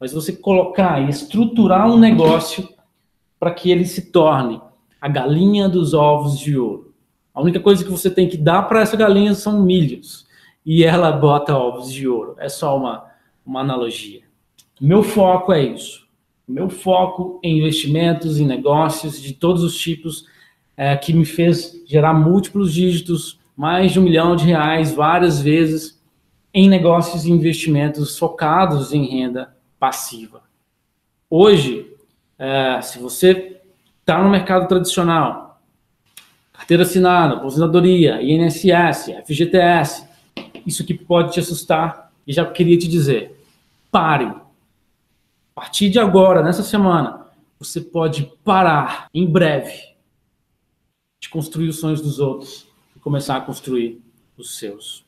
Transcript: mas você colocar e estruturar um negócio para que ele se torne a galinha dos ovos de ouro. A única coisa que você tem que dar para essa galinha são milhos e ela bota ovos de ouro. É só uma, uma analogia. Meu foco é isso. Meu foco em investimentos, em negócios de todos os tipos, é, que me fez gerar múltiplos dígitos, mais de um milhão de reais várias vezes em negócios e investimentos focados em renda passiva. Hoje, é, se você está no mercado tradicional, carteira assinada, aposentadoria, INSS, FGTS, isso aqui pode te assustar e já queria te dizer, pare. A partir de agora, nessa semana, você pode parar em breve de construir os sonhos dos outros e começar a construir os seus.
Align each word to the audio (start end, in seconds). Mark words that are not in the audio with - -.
mas 0.00 0.12
você 0.12 0.32
colocar 0.32 1.00
e 1.00 1.08
estruturar 1.08 1.90
um 1.90 1.98
negócio 1.98 2.68
para 3.38 3.52
que 3.52 3.70
ele 3.70 3.84
se 3.84 4.10
torne 4.10 4.60
a 5.00 5.08
galinha 5.08 5.68
dos 5.68 5.94
ovos 5.94 6.38
de 6.38 6.56
ouro. 6.56 6.94
A 7.34 7.42
única 7.42 7.60
coisa 7.60 7.84
que 7.84 7.90
você 7.90 8.10
tem 8.10 8.28
que 8.28 8.36
dar 8.36 8.62
para 8.62 8.80
essa 8.80 8.96
galinha 8.96 9.34
são 9.34 9.62
milhos 9.62 10.26
e 10.64 10.84
ela 10.84 11.12
bota 11.12 11.56
ovos 11.56 11.92
de 11.92 12.08
ouro. 12.08 12.36
É 12.38 12.48
só 12.48 12.76
uma, 12.76 13.04
uma 13.44 13.60
analogia. 13.60 14.22
Meu 14.80 15.02
foco 15.02 15.52
é 15.52 15.62
isso. 15.62 16.06
Meu 16.46 16.68
foco 16.68 17.40
em 17.42 17.58
investimentos, 17.58 18.38
em 18.38 18.46
negócios 18.46 19.20
de 19.20 19.32
todos 19.34 19.62
os 19.62 19.76
tipos, 19.76 20.26
é, 20.76 20.96
que 20.96 21.12
me 21.12 21.24
fez 21.24 21.82
gerar 21.86 22.14
múltiplos 22.14 22.72
dígitos, 22.72 23.38
mais 23.56 23.92
de 23.92 24.00
um 24.00 24.02
milhão 24.02 24.34
de 24.36 24.44
reais 24.44 24.92
várias 24.92 25.40
vezes 25.40 26.02
em 26.52 26.68
negócios 26.68 27.24
e 27.24 27.30
investimentos 27.30 28.18
focados 28.18 28.92
em 28.92 29.06
renda 29.06 29.54
passiva. 29.84 30.40
Hoje, 31.28 31.94
é, 32.38 32.80
se 32.80 32.98
você 32.98 33.60
está 34.00 34.22
no 34.22 34.30
mercado 34.30 34.66
tradicional, 34.66 35.60
carteira 36.54 36.84
assinada, 36.84 37.34
aposentadoria, 37.34 38.22
INSS, 38.22 39.12
FGTS, 39.26 40.08
isso 40.64 40.82
aqui 40.82 40.94
pode 40.94 41.34
te 41.34 41.40
assustar 41.40 42.10
e 42.26 42.32
já 42.32 42.50
queria 42.50 42.78
te 42.78 42.88
dizer, 42.88 43.38
pare. 43.90 44.24
A 44.24 44.40
partir 45.54 45.90
de 45.90 45.98
agora, 45.98 46.42
nessa 46.42 46.62
semana, 46.62 47.26
você 47.58 47.78
pode 47.78 48.32
parar 48.42 49.08
em 49.12 49.26
breve 49.26 49.94
de 51.20 51.28
construir 51.28 51.68
os 51.68 51.78
sonhos 51.78 52.00
dos 52.00 52.20
outros 52.20 52.66
e 52.96 53.00
começar 53.00 53.36
a 53.36 53.40
construir 53.42 54.02
os 54.34 54.56
seus. 54.56 55.04